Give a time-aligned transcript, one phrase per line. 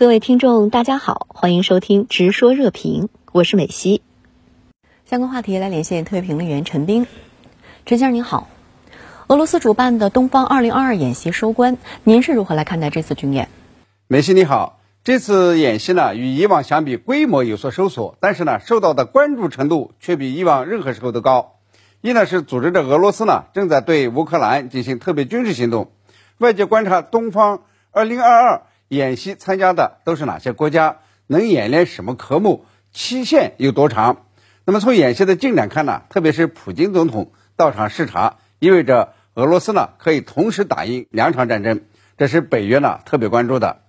[0.00, 4.00] 各位听众，大家好，欢迎收听《直说热评》，我是美西。
[5.04, 7.06] 相关话题来连线特约评论员陈斌。
[7.84, 8.48] 陈先生您好，
[9.26, 13.50] 俄罗斯主办的东方二零二二演习收官，您是如何来看待这次军演？
[14.08, 21.56] 美西你好，这次演习呢与以往相比规模有所收缩，但是呢受到的关注程度却比以往任何时候都高。
[22.00, 25.92] 一呢是组织着俄罗斯呢正在对乌克兰进行特别军事行动，
[26.38, 28.62] 外界观察东方二零二二。
[28.90, 30.96] 演习参加的都是哪些国家？
[31.28, 32.66] 能演练什么科目？
[32.92, 34.26] 期限有多长？
[34.64, 36.02] 那么从演习的进展看呢？
[36.10, 41.82] 特别是普京总统到场视察，意味着俄罗斯呢可以同时打赢两场战争，
[42.18, 43.82] 这是北约呢特别关注的。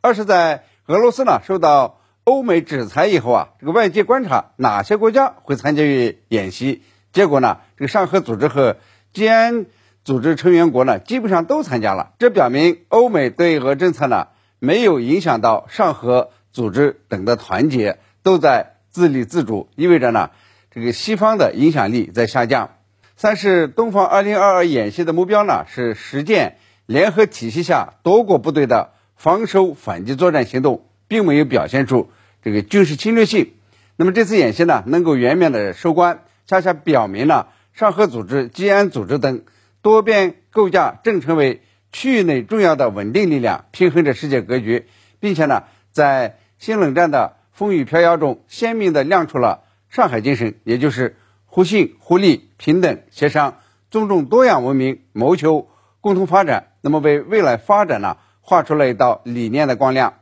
[0.00, 6.84] 二是，在俄罗斯呢受到欧美制裁以后啊，这个外界观察哪些国家会参加于演习？
[7.12, 8.76] 结果呢，这个上合组织和
[9.12, 9.66] 吉安
[10.04, 14.28] 组织成员国呢基本上都参加了，这表明欧美对俄政策呢。
[14.64, 20.30] 没有影响到上合组织等的团结，都在自立自主，意味着呢，
[20.70, 22.70] 这个西方的影响力在下降。
[23.16, 26.56] 三是东方二零二二演习的目标呢，是实践
[26.86, 32.10] 联合体系下多国部队的防守反击作战行动，并没有表现出
[32.42, 33.52] 这个军事侵略性。
[33.96, 39.42] 那么这次演习呢，能够圆满的收官，恰恰表明了上合组织、吉安组织等
[39.82, 41.60] 多边构架正成为。
[41.94, 44.88] 区域内重要的稳定力量，平衡着世界格局，
[45.20, 53.58] 并且呢，在新冷战的风雨飘摇中，鲜明地亮出了上海精神，也就是互信、互利、平等、协商、
[53.92, 55.68] 尊重多样文明，谋求
[56.00, 56.72] 共同发展。
[56.80, 60.14] 那么，为未来发展呢，画出了一道理念的光亮。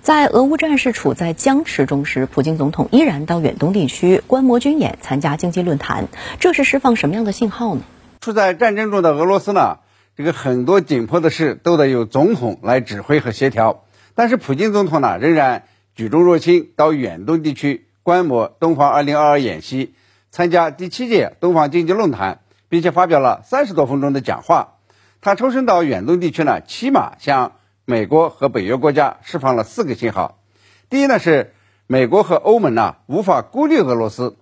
[0.00, 6.08] 在俄乌战事处在僵持中时，普京总统依然到远东地区观摩军演、参加经济论坛，
[6.40, 7.82] 这是释放什么样的信号呢？
[8.22, 9.80] 处在战争中的俄罗斯呢？
[10.18, 13.84] 这个很多紧迫的事都得由总统来指挥和协调，
[14.16, 15.62] 但是普京总统呢仍然
[15.94, 19.94] 举重若轻，到远东地区观摩东方二零二二演习，
[20.32, 24.78] 参加第七届东方经济论坛，并且发表了三十多分钟的讲话。
[25.20, 27.52] 他抽身到远东地区呢，起码向
[27.84, 30.40] 美国和北约国家释放了四个信号。
[30.90, 31.54] 第一呢是
[31.86, 34.36] 美国和欧盟呢无法孤立俄罗斯，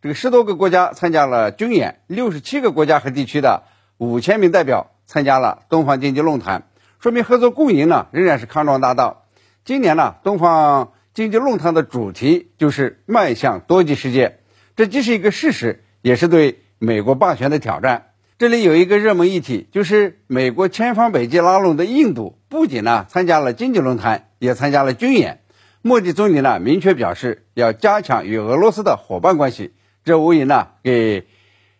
[0.00, 3.64] 这个十多个国家参加了军演，六十七个国家和地区的
[3.98, 4.92] 五千名代表。
[5.06, 6.64] 参加了东方经济论坛，
[7.00, 9.24] 说明合作共赢呢仍然是康庄大道。
[9.64, 14.38] 今年呢，东方经济论坛的主题就是迈向多极世界，
[14.76, 18.10] 这既是一个事实，也是对美国霸权的挑战。
[18.38, 25.40] 这里有一个热门议题，就是美国千方百计拉拢的印度，不仅呢参加了经济论坛，也参加了军演。
[25.82, 29.72] 莫迪总理呢明确表示要加强与俄罗斯的伙伴关系，
[30.04, 31.26] 这无疑呢给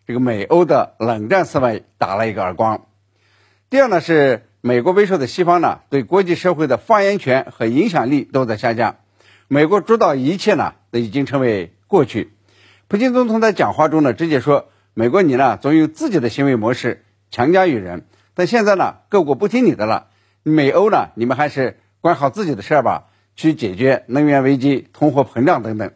[0.07, 2.87] 这个美欧的冷战思维打了一个耳光。
[3.69, 8.99] 第二呢，是美国为首的西方呢，对国际社会的发言权和影响力都在下降，
[9.49, 12.33] 美国主导一切呢，都已经成为过去。
[12.87, 18.07] 普京总统在讲话中呢，直接说：“美国你呢，总有自己的行为模式，强加于人。
[18.35, 20.11] 但现在呢，各国不听你的了，
[20.45, 25.91] 美欧呢，你们还是管好自己的事儿吧，去解决能源危机、通货膨胀等等。”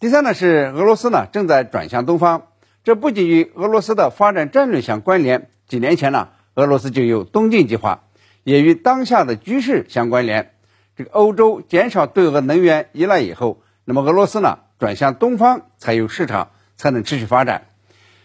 [0.00, 2.48] 第三呢，是俄罗斯呢，正在转向东方，
[2.82, 5.48] 这不仅与俄罗斯的发展战略相关联。
[5.68, 6.30] 几年前呢。
[6.54, 8.04] 俄罗斯就有东进计划，
[8.44, 10.52] 也与当下的局势相关联。
[10.96, 17.68] 这个欧洲减少对俄能源依赖以后，那么俄罗斯呢转向东方才有市场，才能持续发展。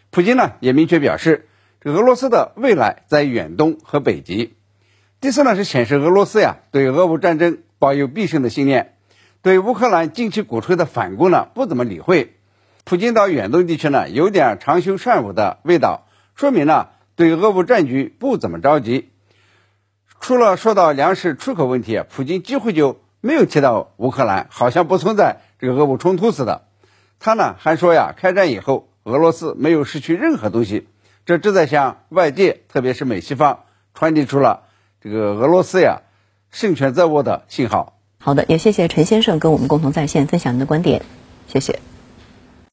[0.09, 1.47] 普京呢也明确表示，
[1.79, 4.55] 这俄罗斯的未来在远东和北极。
[5.21, 8.95] 第四呢是显示俄罗斯呀对俄乌战争抱有必胜的信念，
[9.41, 12.35] 对乌克兰近期鼓吹的反攻呢不怎么理会。
[12.83, 16.89] 普京到远东地区呢有点长袖善舞的味道，说明呢。
[17.17, 19.09] 对俄乌战局不怎么着急，
[20.21, 26.67] 除了说到粮食出口问题，普京几乎就没有提到乌克兰，好像不存在这个俄乌冲突似的。
[27.19, 30.87] 他呢还说呀，开战以后俄罗斯没有失去任何东西，
[31.25, 33.63] 这正在向外界，特别是美西方
[33.95, 34.65] 传递出了
[35.01, 36.03] 这个俄罗斯呀
[36.51, 37.99] 胜权在握的信号。
[38.19, 41.01] 好的，也谢谢陈先生跟我们共同在线分享您的观点，
[41.47, 41.79] 谢谢。